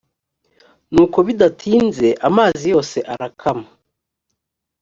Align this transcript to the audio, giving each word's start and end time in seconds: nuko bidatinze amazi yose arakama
nuko 0.93 1.17
bidatinze 1.27 2.07
amazi 2.27 2.65
yose 2.73 2.97
arakama 3.13 3.67